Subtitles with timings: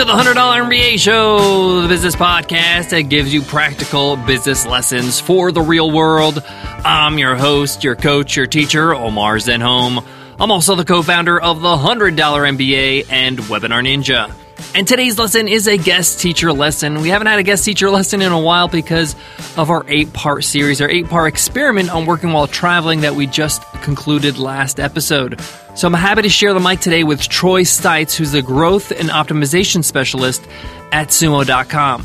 [0.00, 5.52] to the $100 MBA Show, the business podcast that gives you practical business lessons for
[5.52, 6.42] the real world.
[6.46, 10.02] I'm your host, your coach, your teacher, Omar Zenhom.
[10.38, 14.32] I'm also the co founder of the $100 MBA and Webinar Ninja.
[14.74, 17.00] And today's lesson is a guest teacher lesson.
[17.00, 19.14] We haven't had a guest teacher lesson in a while because
[19.56, 23.26] of our eight part series, our eight part experiment on working while traveling that we
[23.26, 25.40] just concluded last episode.
[25.74, 29.08] So I'm happy to share the mic today with Troy Stites, who's the growth and
[29.08, 30.42] optimization specialist
[30.92, 32.04] at sumo.com.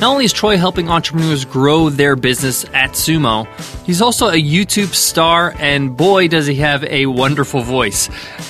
[0.00, 3.46] Not only is Troy helping entrepreneurs grow their business at Sumo,
[3.84, 8.08] he's also a YouTube star, and boy, does he have a wonderful voice.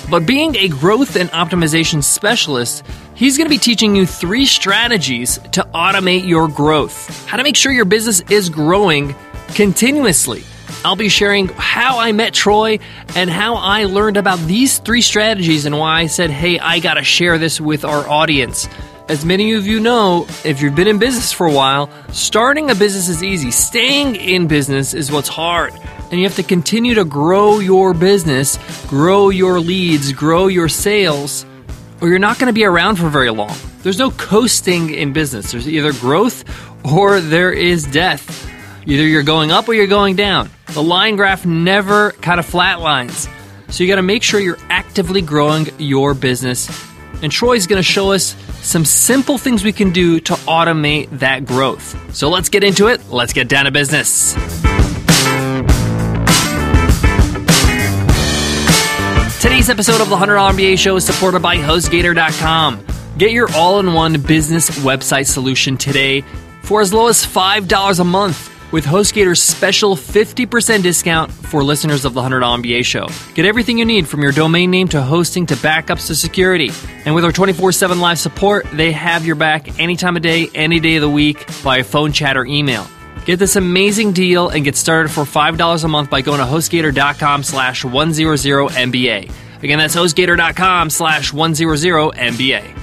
[0.08, 2.84] But being a growth and optimization specialist,
[3.16, 7.26] he's going to be teaching you three strategies to automate your growth.
[7.26, 9.16] How to make sure your business is growing
[9.56, 10.44] continuously.
[10.84, 12.78] I'll be sharing how I met Troy
[13.16, 16.94] and how I learned about these three strategies and why I said, hey, I got
[16.94, 18.68] to share this with our audience.
[19.10, 22.76] As many of you know, if you've been in business for a while, starting a
[22.76, 23.50] business is easy.
[23.50, 25.72] Staying in business is what's hard.
[26.12, 31.44] And you have to continue to grow your business, grow your leads, grow your sales,
[32.00, 33.52] or you're not going to be around for very long.
[33.82, 35.50] There's no coasting in business.
[35.50, 36.44] There's either growth
[36.84, 38.48] or there is death.
[38.86, 40.50] Either you're going up or you're going down.
[40.68, 43.28] The line graph never kind of flatlines.
[43.72, 46.70] So you got to make sure you're actively growing your business.
[47.22, 51.44] And Troy's going to show us some simple things we can do to automate that
[51.44, 52.14] growth.
[52.14, 53.10] So let's get into it.
[53.10, 54.34] Let's get down to business.
[59.40, 62.84] Today's episode of the $100 MBA show is supported by HostGator.com.
[63.16, 66.22] Get your all in one business website solution today
[66.62, 72.14] for as low as $5 a month with HostGator's special 50% discount for listeners of
[72.14, 73.08] the $100 MBA show.
[73.34, 76.70] Get everything you need from your domain name to hosting to backups to security.
[77.04, 80.48] And with our 24 7 live support, they have your back any time of day,
[80.54, 82.86] any day of the week via phone, chat, or email.
[83.24, 87.42] Get this amazing deal and get started for $5 a month by going to HostGator.com
[87.42, 89.30] slash 100MBA.
[89.62, 92.76] Again, that's HostGator.com slash 100MBA.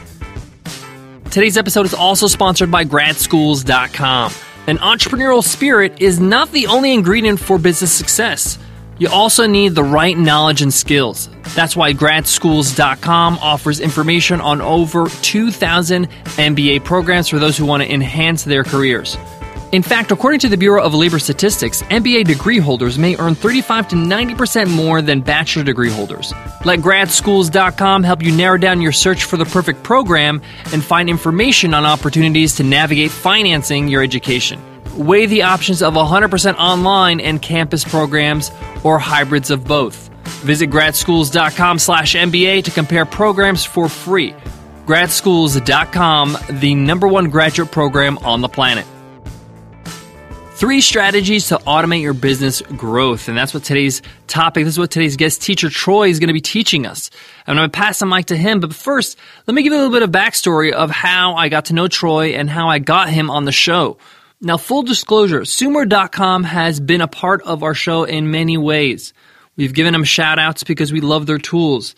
[1.32, 4.32] Today's episode is also sponsored by GradSchools.com.
[4.68, 8.60] An entrepreneurial spirit is not the only ingredient for business success.
[8.98, 11.30] You also need the right knowledge and skills.
[11.56, 17.90] That's why gradschools.com offers information on over 2,000 MBA programs for those who want to
[17.90, 19.16] enhance their careers.
[19.74, 23.90] In fact, according to the Bureau of Labor Statistics, MBA degree holders may earn 35
[23.90, 26.34] to 90% more than bachelor degree holders.
[26.64, 30.42] Let gradschools.com help you narrow down your search for the perfect program
[30.72, 34.62] and find information on opportunities to navigate financing your education.
[34.96, 38.52] Weigh the options of 100% online and campus programs
[38.86, 40.08] or hybrids of both.
[40.44, 44.34] Visit gradschools.com slash MBA to compare programs for free.
[44.86, 48.88] Gradschools.com, the number one graduate program on the planet.
[50.58, 53.28] Three strategies to automate your business growth.
[53.28, 56.34] And that's what today's topic, this is what today's guest teacher Troy is going to
[56.34, 57.12] be teaching us.
[57.46, 58.60] I'm going to pass the mic to him.
[58.60, 61.66] But first, let me give you a little bit of backstory of how I got
[61.66, 64.00] to know Troy and how I got him on the show.
[64.42, 69.14] Now, full disclosure, Sumo.com has been a part of our show in many ways.
[69.58, 71.94] We've given them shout outs because we love their tools.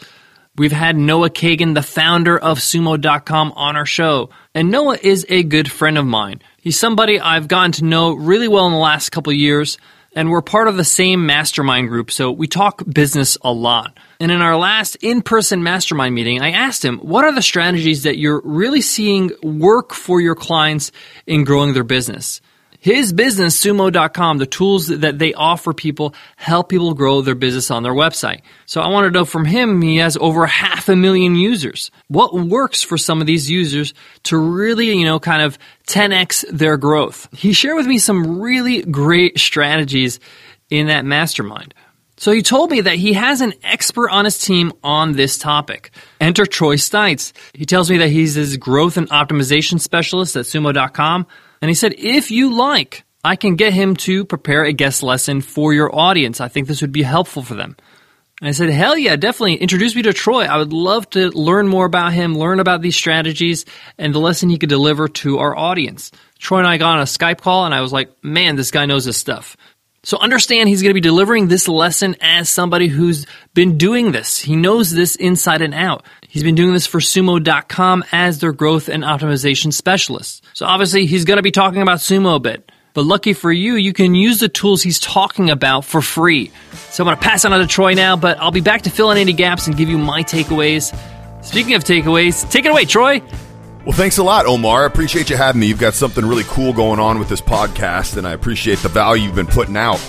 [0.57, 4.31] We've had Noah Kagan, the founder of Sumo.com, on our show.
[4.53, 6.41] And Noah is a good friend of mine.
[6.61, 9.77] He's somebody I've gotten to know really well in the last couple years,
[10.13, 13.97] and we're part of the same mastermind group, so we talk business a lot.
[14.19, 18.03] And in our last in person mastermind meeting, I asked him, What are the strategies
[18.03, 20.91] that you're really seeing work for your clients
[21.25, 22.41] in growing their business?
[22.81, 27.83] His business, sumo.com, the tools that they offer people help people grow their business on
[27.83, 28.41] their website.
[28.65, 31.91] So I want to know from him, he has over half a million users.
[32.07, 36.77] What works for some of these users to really, you know, kind of 10x their
[36.77, 37.27] growth?
[37.33, 40.21] He shared with me some really great strategies
[40.69, 41.73] in that mastermind.
[42.15, 45.91] So he told me that he has an expert on his team on this topic.
[46.21, 47.33] Enter Troy Stites.
[47.53, 51.27] He tells me that he's his growth and optimization specialist at sumo.com
[51.61, 55.41] and he said, if you like, I can get him to prepare a guest lesson
[55.41, 56.39] for your audience.
[56.39, 57.75] I think this would be helpful for them.
[58.41, 60.45] And I said, hell yeah, definitely introduce me to Troy.
[60.45, 63.65] I would love to learn more about him, learn about these strategies
[63.97, 66.11] and the lesson he could deliver to our audience.
[66.37, 68.85] Troy and I got on a Skype call and I was like, man, this guy
[68.85, 69.57] knows his stuff.
[70.03, 74.39] So understand he's going to be delivering this lesson as somebody who's been doing this.
[74.39, 76.05] He knows this inside and out.
[76.27, 80.45] He's been doing this for sumo.com as their growth and optimization specialist.
[80.53, 82.71] So obviously he's going to be talking about sumo a bit.
[82.93, 86.51] But lucky for you, you can use the tools he's talking about for free.
[86.89, 89.11] So I'm going to pass on to Troy now, but I'll be back to fill
[89.11, 90.95] in any gaps and give you my takeaways.
[91.43, 93.21] Speaking of takeaways, take it away, Troy.
[93.85, 94.83] Well, thanks a lot, Omar.
[94.83, 95.67] I appreciate you having me.
[95.67, 99.23] You've got something really cool going on with this podcast, and I appreciate the value
[99.23, 99.99] you've been putting out.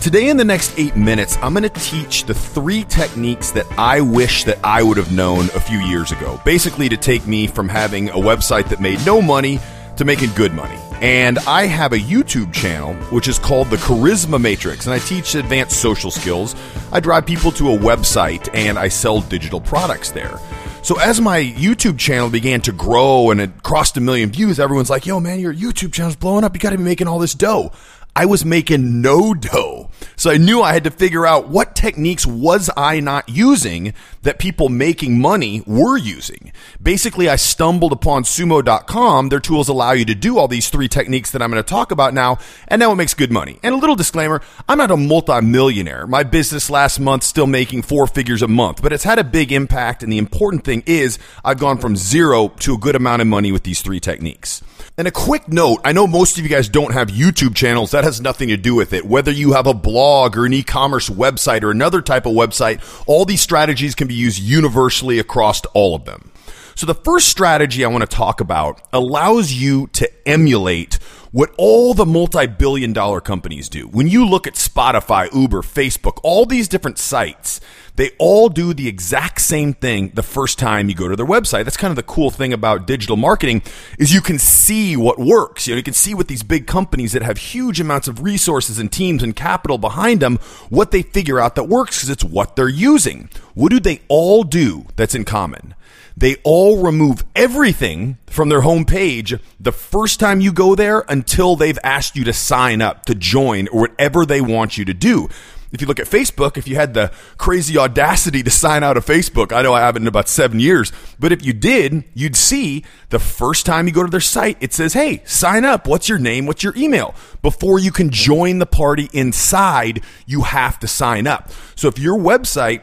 [0.00, 4.00] Today, in the next eight minutes, I'm going to teach the three techniques that I
[4.00, 6.40] wish that I would have known a few years ago.
[6.44, 9.60] Basically, to take me from having a website that made no money
[9.96, 10.78] to making good money.
[11.00, 15.36] And I have a YouTube channel which is called the Charisma Matrix, and I teach
[15.36, 16.56] advanced social skills.
[16.90, 20.40] I drive people to a website and I sell digital products there.
[20.82, 24.90] So as my YouTube channel began to grow and it crossed a million views, everyone's
[24.90, 26.54] like, yo, man, your YouTube channel's blowing up.
[26.56, 27.70] You got to be making all this dough.
[28.16, 29.91] I was making no dough.
[30.16, 34.38] So I knew I had to figure out what techniques was I not using that
[34.38, 36.52] people making money were using.
[36.80, 39.28] Basically, I stumbled upon sumo.com.
[39.28, 41.90] Their tools allow you to do all these three techniques that I'm going to talk
[41.90, 42.38] about now,
[42.68, 43.58] and now it makes good money.
[43.62, 46.06] And a little disclaimer, I'm not a multimillionaire.
[46.06, 49.50] My business last month still making four figures a month, but it's had a big
[49.50, 53.28] impact, and the important thing is I've gone from zero to a good amount of
[53.28, 54.62] money with these three techniques.
[54.98, 57.92] And a quick note, I know most of you guys don't have YouTube channels.
[57.92, 59.06] That has nothing to do with it.
[59.06, 63.24] Whether you have a blog or an e-commerce website or another type of website, all
[63.24, 66.30] these strategies can be used universally across all of them.
[66.74, 70.94] So the first strategy I want to talk about allows you to emulate
[71.30, 73.88] what all the multi-billion dollar companies do.
[73.88, 77.60] When you look at Spotify, Uber, Facebook, all these different sites,
[77.96, 81.64] they all do the exact same thing the first time you go to their website.
[81.64, 83.62] That's kind of the cool thing about digital marketing
[83.98, 85.66] is you can see what works.
[85.66, 88.78] You know, you can see what these big companies that have huge amounts of resources
[88.78, 90.38] and teams and capital behind them,
[90.70, 93.28] what they figure out that works because it's what they're using.
[93.54, 95.74] What do they all do that's in common?
[96.16, 101.78] They all remove everything from their homepage the first time you go there until they've
[101.82, 105.28] asked you to sign up, to join, or whatever they want you to do.
[105.72, 109.06] If you look at Facebook, if you had the crazy audacity to sign out of
[109.06, 112.84] Facebook, I know I haven't in about seven years, but if you did, you'd see
[113.08, 115.86] the first time you go to their site, it says, Hey, sign up.
[115.86, 116.44] What's your name?
[116.44, 117.14] What's your email?
[117.40, 121.50] Before you can join the party inside, you have to sign up.
[121.74, 122.82] So if your website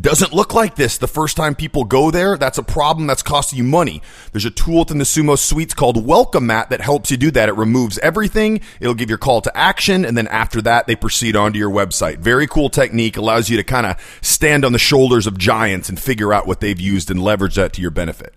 [0.00, 2.36] doesn't look like this the first time people go there.
[2.36, 4.02] That's a problem that's costing you money.
[4.32, 7.48] There's a tool within the Sumo Suites called Welcome Mat that helps you do that.
[7.48, 8.60] It removes everything.
[8.78, 10.04] It'll give your call to action.
[10.04, 12.18] And then after that, they proceed onto your website.
[12.18, 13.16] Very cool technique.
[13.16, 16.60] Allows you to kind of stand on the shoulders of giants and figure out what
[16.60, 18.34] they've used and leverage that to your benefit.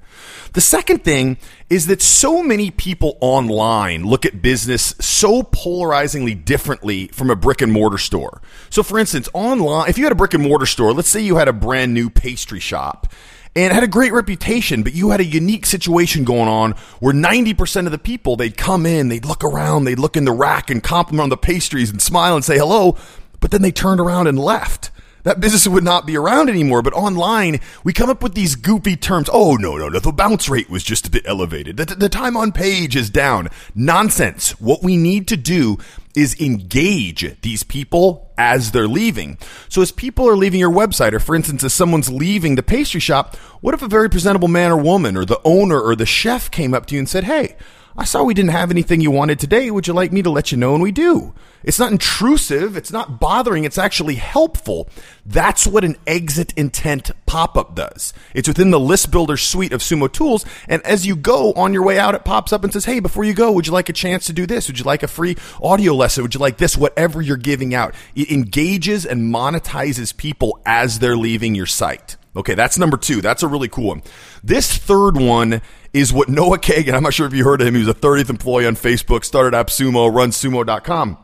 [0.54, 1.38] The second thing
[1.70, 7.62] is that so many people online look at business so polarizingly differently from a brick
[7.62, 8.42] and mortar store.
[8.70, 11.36] So, for instance, online, if you had a brick and mortar store, let's say you
[11.36, 13.12] had a brand new pastry shop
[13.56, 17.86] and had a great reputation, but you had a unique situation going on where 90%
[17.86, 20.84] of the people, they'd come in, they'd look around, they'd look in the rack and
[20.84, 22.96] compliment on the pastries and smile and say hello,
[23.40, 24.92] but then they turned around and left
[25.24, 26.82] that business would not be around anymore.
[26.82, 29.30] But online, we come up with these goofy terms.
[29.32, 30.00] Oh, no, no, no.
[30.00, 31.78] The bounce rate was just a bit elevated.
[31.78, 33.50] The, the time on page is down.
[33.76, 34.52] Nonsense.
[34.60, 35.78] What we need to do
[36.16, 39.38] is engage these people as they're leaving.
[39.68, 43.00] So as people are leaving your website, or for instance, as someone's leaving the pastry
[43.00, 46.50] shop, what if a very presentable man or woman or the owner or the chef
[46.50, 47.56] came up to you and said, Hey,
[48.00, 49.70] I saw we didn't have anything you wanted today.
[49.70, 50.74] Would you like me to let you know?
[50.74, 51.34] And we do.
[51.64, 52.78] It's not intrusive.
[52.78, 53.66] It's not bothering.
[53.66, 54.88] It's actually helpful.
[55.26, 58.14] That's what an exit intent pop up does.
[58.34, 60.46] It's within the list builder suite of Sumo tools.
[60.70, 63.26] And as you go on your way out, it pops up and says, Hey, before
[63.26, 64.70] you go, would you like a chance to do this?
[64.70, 66.24] Would you like a free audio lesson?
[66.24, 66.78] Would you like this?
[66.78, 67.94] Whatever you're giving out.
[68.16, 72.16] It engages and monetizes people as they're leaving your site.
[72.36, 73.22] Okay, that's number two.
[73.22, 74.04] That's a really cool one.
[74.44, 75.62] This third one
[75.94, 77.94] is what Noah Kagan, I'm not sure if you heard of him, he was a
[77.94, 81.18] 30th employee on Facebook, started AppSumo, runs sumo.com.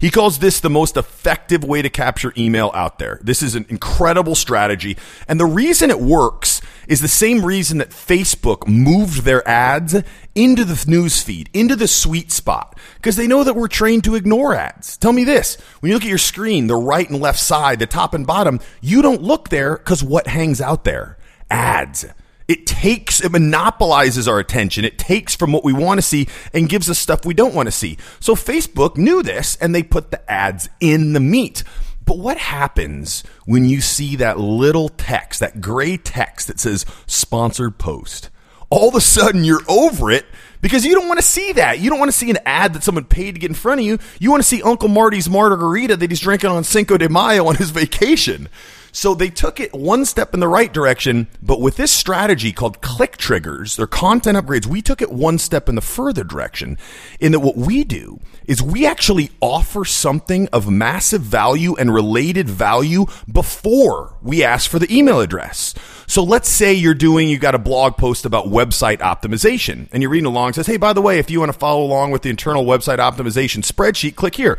[0.00, 3.20] He calls this the most effective way to capture email out there.
[3.22, 4.96] This is an incredible strategy.
[5.28, 9.94] And the reason it works is the same reason that Facebook moved their ads
[10.34, 14.14] into the news feed, into the sweet spot, because they know that we're trained to
[14.14, 14.96] ignore ads.
[14.96, 15.56] Tell me this.
[15.80, 18.58] When you look at your screen, the right and left side, the top and bottom,
[18.80, 21.18] you don't look there because what hangs out there?
[21.50, 22.06] Ads.
[22.50, 24.84] It takes, it monopolizes our attention.
[24.84, 27.68] It takes from what we want to see and gives us stuff we don't want
[27.68, 27.96] to see.
[28.18, 31.62] So Facebook knew this and they put the ads in the meat.
[32.04, 37.78] But what happens when you see that little text, that gray text that says sponsored
[37.78, 38.30] post?
[38.68, 40.26] All of a sudden you're over it
[40.60, 41.78] because you don't want to see that.
[41.78, 43.86] You don't want to see an ad that someone paid to get in front of
[43.86, 44.00] you.
[44.18, 47.54] You want to see Uncle Marty's margarita that he's drinking on Cinco de Mayo on
[47.54, 48.48] his vacation.
[48.92, 52.80] So they took it one step in the right direction, but with this strategy called
[52.80, 56.78] click triggers, their content upgrades, we took it one step in the further direction
[57.20, 62.48] in that what we do is we actually offer something of massive value and related
[62.48, 65.74] value before we ask for the email address.
[66.06, 70.10] So let's say you're doing, you got a blog post about website optimization and you're
[70.10, 72.30] reading along says, Hey, by the way, if you want to follow along with the
[72.30, 74.58] internal website optimization spreadsheet, click here.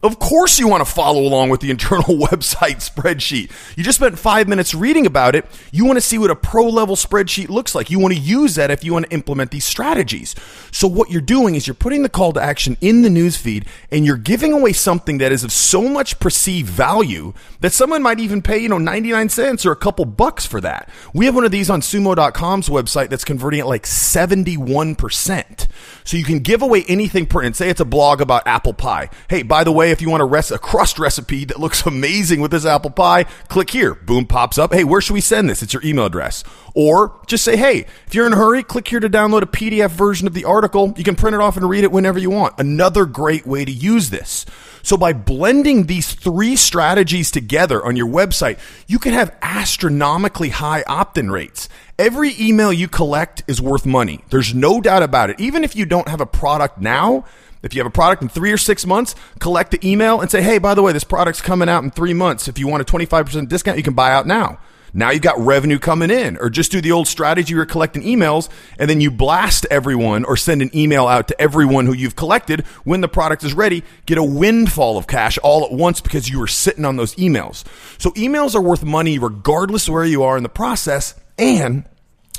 [0.00, 3.50] Of course, you want to follow along with the internal website spreadsheet.
[3.76, 5.44] You just spent five minutes reading about it.
[5.72, 7.90] You want to see what a pro level spreadsheet looks like.
[7.90, 10.36] You want to use that if you want to implement these strategies.
[10.70, 14.06] So, what you're doing is you're putting the call to action in the newsfeed and
[14.06, 18.40] you're giving away something that is of so much perceived value that someone might even
[18.40, 20.88] pay, you know, 99 cents or a couple bucks for that.
[21.12, 25.66] We have one of these on sumo.com's website that's converting at like 71%.
[26.08, 27.56] So, you can give away anything pertinent.
[27.56, 29.10] Say it's a blog about apple pie.
[29.28, 32.40] Hey, by the way, if you want a, res- a crust recipe that looks amazing
[32.40, 33.94] with this apple pie, click here.
[33.94, 34.72] Boom pops up.
[34.72, 35.62] Hey, where should we send this?
[35.62, 36.44] It's your email address.
[36.72, 39.90] Or just say, hey, if you're in a hurry, click here to download a PDF
[39.90, 40.94] version of the article.
[40.96, 42.54] You can print it off and read it whenever you want.
[42.58, 44.46] Another great way to use this.
[44.82, 50.84] So by blending these three strategies together on your website, you can have astronomically high
[50.86, 51.68] opt-in rates.
[51.98, 54.20] Every email you collect is worth money.
[54.30, 55.40] There's no doubt about it.
[55.40, 57.24] Even if you don't have a product now,
[57.60, 60.40] if you have a product in three or six months, collect the email and say,
[60.40, 62.46] hey, by the way, this product's coming out in three months.
[62.46, 64.60] If you want a 25% discount, you can buy out now.
[64.94, 68.48] Now you've got revenue coming in, or just do the old strategy you're collecting emails
[68.78, 72.64] and then you blast everyone or send an email out to everyone who you've collected
[72.84, 73.82] when the product is ready.
[74.06, 77.64] Get a windfall of cash all at once because you were sitting on those emails.
[78.00, 81.16] So emails are worth money regardless of where you are in the process.
[81.38, 81.84] And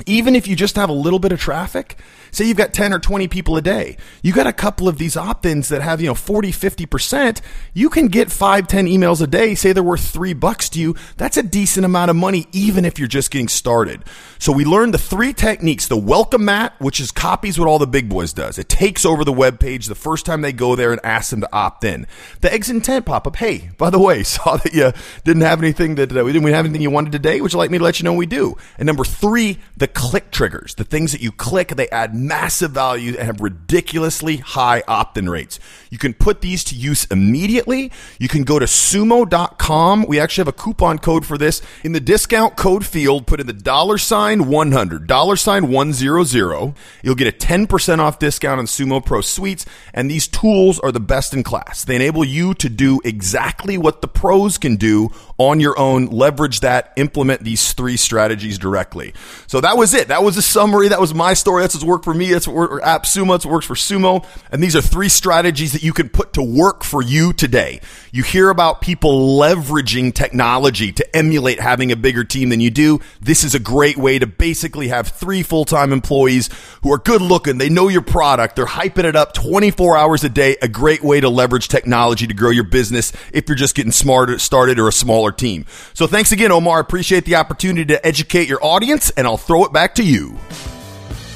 [0.06, 1.98] even if you just have a little bit of traffic,
[2.32, 3.96] Say you've got 10 or 20 people a day.
[4.22, 7.40] You got a couple of these opt-ins that have, you know, 40, 50%.
[7.74, 9.54] You can get five, 10 emails a day.
[9.54, 10.94] Say they're worth three bucks to you.
[11.16, 14.04] That's a decent amount of money, even if you're just getting started.
[14.38, 17.86] So we learned the three techniques, the welcome mat, which is copies what all the
[17.86, 18.58] big boys does.
[18.58, 21.40] It takes over the web page the first time they go there and asks them
[21.40, 22.06] to opt in.
[22.40, 23.36] The exit intent pop up.
[23.36, 24.92] Hey, by the way, saw that you
[25.24, 27.40] didn't have anything that uh, we didn't have anything you wanted today.
[27.40, 28.56] Would you like me to let you know we do?
[28.78, 33.14] And number three, the click triggers, the things that you click, they add massive value
[33.16, 35.58] and have ridiculously high opt-in rates.
[35.90, 37.92] You can put these to use immediately.
[38.18, 40.06] You can go to sumo.com.
[40.06, 41.62] We actually have a coupon code for this.
[41.84, 46.74] In the discount code field, put in the dollar sign 100, dollar sign 100.
[47.02, 49.66] You'll get a 10% off discount on Sumo Pro Suites.
[49.94, 51.84] And these tools are the best in class.
[51.84, 56.06] They enable you to do exactly what the pros can do on your own.
[56.06, 59.14] Leverage that, implement these three strategies directly.
[59.46, 60.08] So that was it.
[60.08, 60.88] That was a summary.
[60.88, 61.62] That was my story.
[61.62, 62.32] That's what's worked for me.
[62.32, 62.80] That's what worked for.
[62.80, 64.24] That's what works for Sumo.
[64.52, 67.80] And these are three strategies that you can put to work for you today.
[68.12, 73.00] You hear about people leveraging technology to emulate having a bigger team than you do.
[73.20, 76.50] This is a great way to basically have three full-time employees
[76.82, 77.58] who are good looking.
[77.58, 78.56] They know your product.
[78.56, 80.56] They're hyping it up 24 hours a day.
[80.62, 84.38] A great way to leverage technology to grow your business if you're just getting smarter,
[84.38, 85.66] started or a smaller team.
[85.94, 86.80] So thanks again, Omar.
[86.80, 90.36] Appreciate the opportunity to educate your audience and I'll throw it back to you.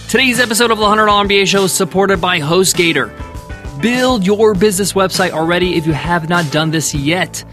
[0.08, 3.10] Today's episode of the $100 MBA Show is supported by HostGator.
[3.80, 7.44] Build your business website already if you have not done this yet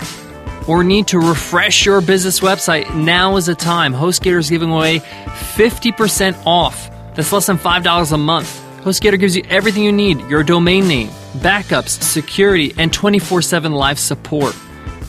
[0.68, 3.94] or need to refresh your business website, now is the time.
[3.94, 6.90] HostGator is giving away 50% off.
[7.16, 8.62] That's less than $5 a month.
[8.84, 14.00] HostGator gives you everything you need your domain name, backups, security, and 24 7 live
[14.00, 14.56] support.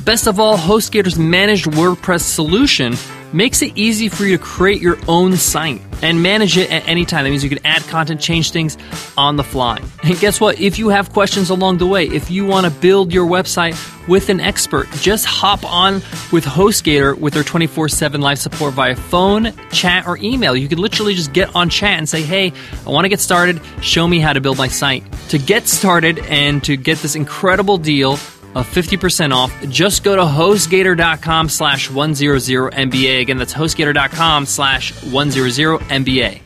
[0.04, 2.94] Best of all, HostGator's managed WordPress solution
[3.32, 7.04] makes it easy for you to create your own site and manage it at any
[7.04, 7.24] time.
[7.24, 8.76] That means you can add content, change things
[9.16, 9.80] on the fly.
[10.02, 10.60] And guess what?
[10.60, 13.76] If you have questions along the way, if you want to build your website
[14.08, 15.94] with an expert, just hop on
[16.32, 20.56] with HostGator with their 24 7 live support via phone, chat, or email.
[20.56, 22.52] You can literally just get on chat and say, hey,
[22.84, 23.60] I want to get started.
[23.80, 25.04] Show me how to build my site.
[25.28, 28.18] To get started and to get this incredible deal,
[28.54, 33.20] of 50% off, just go to hostgator.com slash 100MBA.
[33.20, 36.42] Again, that's hostgator.com slash 100MBA.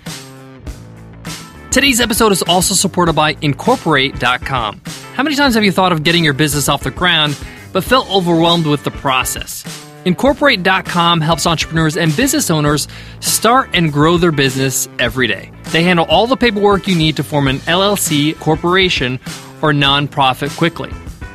[1.70, 4.80] Today's episode is also supported by Incorporate.com.
[5.14, 7.38] How many times have you thought of getting your business off the ground,
[7.72, 9.62] but felt overwhelmed with the process?
[10.06, 12.86] Incorporate.com helps entrepreneurs and business owners
[13.20, 15.50] start and grow their business every day.
[15.64, 19.14] They handle all the paperwork you need to form an LLC, corporation,
[19.60, 20.92] or nonprofit quickly.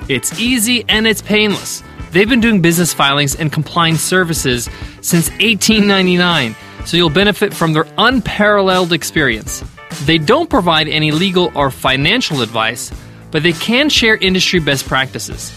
[0.09, 1.83] It's easy and it's painless.
[2.11, 4.69] They've been doing business filings and compliance services
[5.01, 6.55] since 1899,
[6.85, 9.63] so you'll benefit from their unparalleled experience.
[10.05, 12.91] They don't provide any legal or financial advice,
[13.31, 15.51] but they can share industry best practices.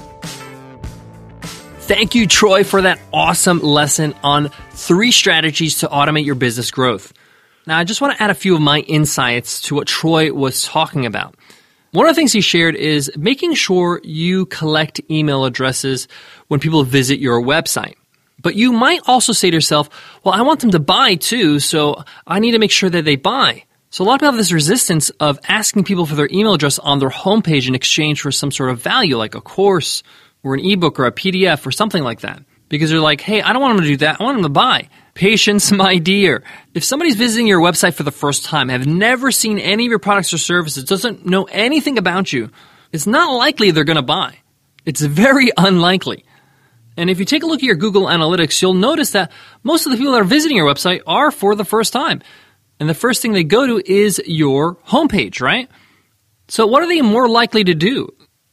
[1.84, 7.13] Thank you, Troy, for that awesome lesson on three strategies to automate your business growth.
[7.67, 10.63] Now, I just want to add a few of my insights to what Troy was
[10.63, 11.36] talking about.
[11.91, 16.08] One of the things he shared is making sure you collect email addresses
[16.48, 17.96] when people visit your website.
[18.41, 19.89] But you might also say to yourself,
[20.23, 23.15] well, I want them to buy too, so I need to make sure that they
[23.15, 23.63] buy.
[23.89, 26.79] So a lot of people have this resistance of asking people for their email address
[26.79, 30.01] on their homepage in exchange for some sort of value, like a course
[30.41, 32.43] or an ebook or a PDF or something like that.
[32.69, 34.19] Because they're like, hey, I don't want them to do that.
[34.19, 34.89] I want them to buy.
[35.13, 36.43] Patience, my dear.
[36.73, 39.99] If somebody's visiting your website for the first time, have never seen any of your
[39.99, 42.49] products or services, doesn't know anything about you,
[42.91, 44.39] it's not likely they're going to buy.
[44.85, 46.25] It's very unlikely.
[46.97, 49.31] And if you take a look at your Google Analytics, you'll notice that
[49.63, 52.21] most of the people that are visiting your website are for the first time.
[52.79, 55.69] And the first thing they go to is your homepage, right?
[56.47, 58.09] So what are they more likely to do?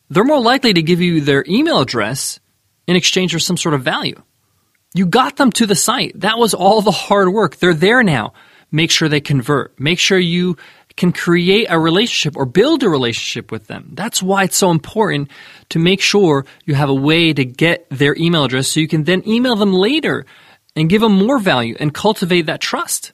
[0.09, 2.41] They're more likely to give you their email address
[2.87, 4.21] in exchange for some sort of value.
[4.95, 6.19] You got them to the site.
[6.21, 7.57] That was all the hard work.
[7.57, 8.33] They're there now.
[8.73, 9.79] Make sure they convert.
[9.79, 10.57] Make sure you
[10.97, 13.91] can create a relationship or build a relationship with them.
[13.93, 15.31] That's why it's so important
[15.71, 19.05] to make sure you have a way to get their email address so you can
[19.05, 20.27] then email them later
[20.77, 23.13] and give them more value and cultivate that trust.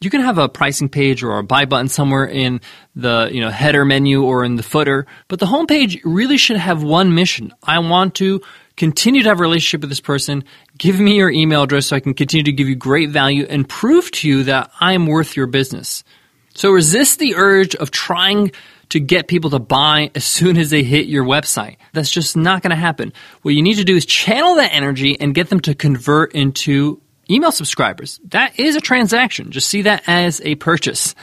[0.00, 2.60] You can have a pricing page or a buy button somewhere in
[2.96, 6.82] the you know header menu or in the footer, but the homepage really should have
[6.82, 7.52] one mission.
[7.62, 8.42] I want to
[8.76, 10.42] continue to have a relationship with this person.
[10.76, 13.68] Give me your email address so I can continue to give you great value and
[13.68, 16.02] prove to you that I'm worth your business.
[16.54, 18.52] So resist the urge of trying
[18.90, 21.76] to get people to buy as soon as they hit your website.
[21.94, 23.12] That's just not going to happen.
[23.40, 27.00] What you need to do is channel that energy and get them to convert into
[27.30, 28.20] email subscribers.
[28.28, 29.50] That is a transaction.
[29.50, 31.14] Just see that as a purchase.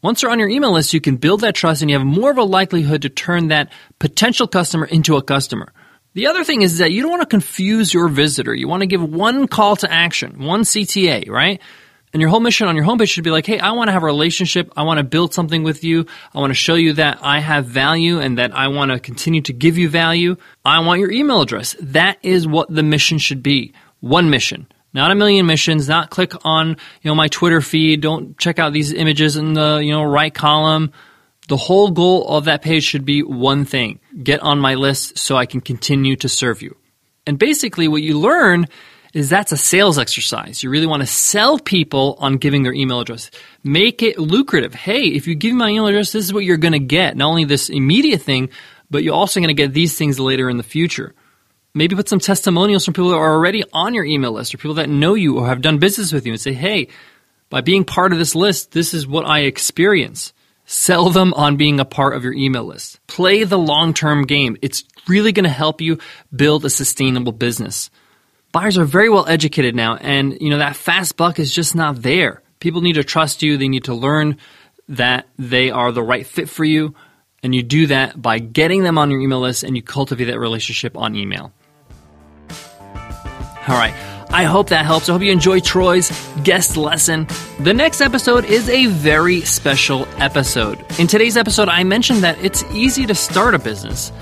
[0.00, 2.30] Once they're on your email list, you can build that trust and you have more
[2.30, 5.72] of a likelihood to turn that potential customer into a customer.
[6.14, 8.54] The other thing is that you don't want to confuse your visitor.
[8.54, 11.60] You want to give one call to action, one CTA, right?
[12.12, 14.02] And your whole mission on your homepage should be like, hey, I want to have
[14.02, 14.72] a relationship.
[14.76, 16.06] I want to build something with you.
[16.34, 19.42] I want to show you that I have value and that I want to continue
[19.42, 20.36] to give you value.
[20.64, 21.76] I want your email address.
[21.80, 23.74] That is what the mission should be.
[24.00, 24.66] One mission.
[24.94, 26.76] Not a million missions, not click on, you
[27.10, 28.00] know, my Twitter feed.
[28.00, 30.92] Don't check out these images in the, you know, right column.
[31.48, 34.00] The whole goal of that page should be one thing.
[34.22, 36.76] Get on my list so I can continue to serve you.
[37.26, 38.66] And basically what you learn
[39.14, 40.62] is that's a sales exercise.
[40.62, 43.30] You really want to sell people on giving their email address.
[43.64, 44.74] Make it lucrative.
[44.74, 47.16] Hey, if you give me my email address, this is what you're going to get.
[47.16, 48.50] Not only this immediate thing,
[48.90, 51.14] but you're also going to get these things later in the future.
[51.74, 54.74] Maybe put some testimonials from people that are already on your email list or people
[54.74, 56.88] that know you or have done business with you and say, hey,
[57.50, 60.32] by being part of this list, this is what I experience.
[60.64, 62.98] Sell them on being a part of your email list.
[63.06, 64.56] Play the long term game.
[64.60, 65.98] It's really going to help you
[66.34, 67.90] build a sustainable business
[68.52, 72.02] buyers are very well educated now, and you know that fast buck is just not
[72.02, 72.42] there.
[72.60, 73.56] People need to trust you.
[73.56, 74.38] They need to learn
[74.88, 76.94] that they are the right fit for you,
[77.42, 80.38] and you do that by getting them on your email list, and you cultivate that
[80.38, 81.52] relationship on email.
[83.68, 83.94] All right.
[84.30, 85.08] I hope that helps.
[85.08, 86.10] I hope you enjoy Troy's
[86.44, 87.26] guest lesson.
[87.60, 90.84] The next episode is a very special episode.
[90.98, 94.12] In today's episode, I mentioned that it's easy to start a business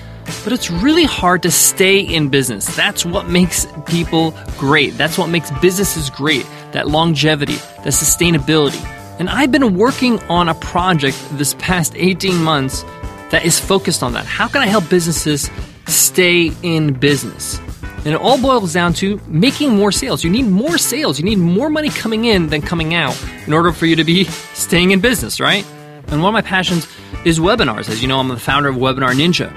[0.44, 2.74] but it's really hard to stay in business.
[2.76, 4.96] That's what makes people great.
[4.96, 6.46] That's what makes businesses great.
[6.72, 8.84] That longevity, that sustainability.
[9.18, 12.82] And I've been working on a project this past 18 months
[13.30, 14.26] that is focused on that.
[14.26, 15.50] How can I help businesses
[15.86, 17.58] stay in business?
[17.98, 20.22] And it all boils down to making more sales.
[20.22, 21.18] You need more sales.
[21.18, 24.24] You need more money coming in than coming out in order for you to be
[24.54, 25.66] staying in business, right?
[26.08, 26.86] And one of my passions
[27.24, 27.88] is webinars.
[27.88, 29.50] As you know, I'm the founder of Webinar Ninja.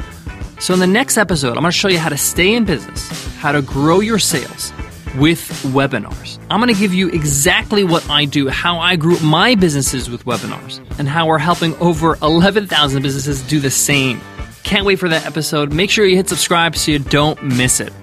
[0.60, 3.10] So, in the next episode, I'm going to show you how to stay in business,
[3.38, 4.74] how to grow your sales
[5.18, 6.38] with webinars.
[6.50, 10.26] I'm going to give you exactly what I do, how I grew my businesses with
[10.26, 14.22] webinars, and how we're helping over 11,000 businesses do the same.
[14.64, 15.74] Can't wait for that episode.
[15.74, 17.94] Make sure you hit subscribe so you don't miss it.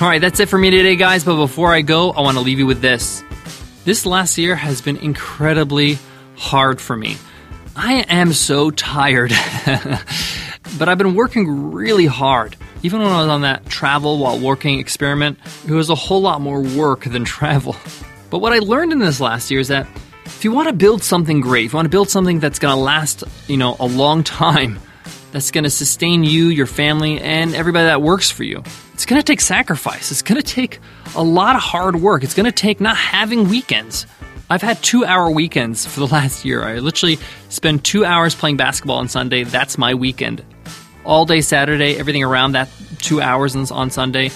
[0.00, 1.24] All right, that's it for me today, guys.
[1.24, 3.22] But before I go, I want to leave you with this.
[3.84, 5.98] This last year has been incredibly
[6.36, 7.16] hard for me.
[7.76, 9.32] I am so tired,
[10.78, 12.56] but I've been working really hard.
[12.82, 16.40] Even when I was on that travel while working experiment, it was a whole lot
[16.40, 17.76] more work than travel.
[18.30, 19.86] But what I learned in this last year is that
[20.24, 22.74] if you want to build something great, if you want to build something that's going
[22.74, 24.78] to last, you know, a long time,
[25.32, 28.62] that's going to sustain you, your family, and everybody that works for you.
[28.92, 30.12] It's going to take sacrifice.
[30.12, 30.78] It's going to take
[31.16, 32.22] a lot of hard work.
[32.22, 34.06] It's going to take not having weekends.
[34.48, 36.62] I've had two hour weekends for the last year.
[36.62, 39.42] I literally spend two hours playing basketball on Sunday.
[39.42, 40.44] That's my weekend.
[41.04, 44.30] All day Saturday, everything around that two hours on Sunday,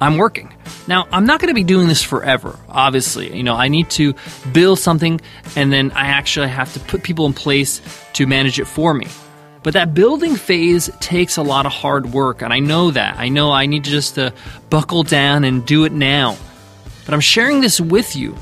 [0.00, 0.54] I'm working.
[0.86, 3.34] Now, I'm not going to be doing this forever, obviously.
[3.36, 4.14] You know, I need to
[4.52, 5.20] build something
[5.56, 7.80] and then I actually have to put people in place
[8.14, 9.06] to manage it for me.
[9.62, 13.16] But that building phase takes a lot of hard work, and I know that.
[13.18, 14.30] I know I need to just uh,
[14.68, 16.36] buckle down and do it now.
[17.06, 18.36] But I'm sharing this with you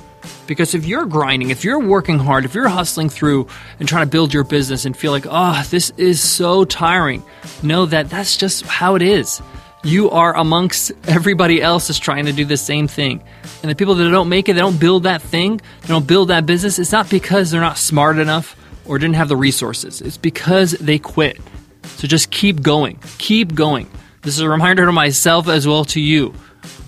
[0.47, 3.47] because if you're grinding, if you're working hard, if you're hustling through
[3.79, 7.23] and trying to build your business and feel like, oh, this is so tiring,
[7.63, 9.41] know that that's just how it is.
[9.85, 13.23] You are amongst everybody else is trying to do the same thing.
[13.63, 16.29] And the people that don't make it, they don't build that thing, they don't build
[16.29, 20.01] that business, it's not because they're not smart enough or didn't have the resources.
[20.01, 21.39] It's because they quit.
[21.85, 22.99] So just keep going.
[23.19, 23.89] Keep going.
[24.23, 26.35] This is a reminder to myself as well to you.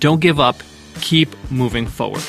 [0.01, 0.57] Don't give up.
[1.01, 2.23] Keep moving forward.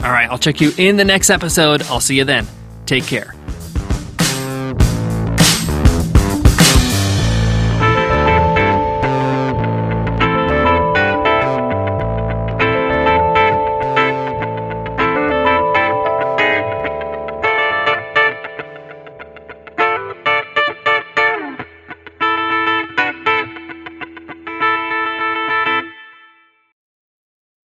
[0.00, 1.82] All right, I'll check you in the next episode.
[1.82, 2.46] I'll see you then.
[2.86, 3.34] Take care.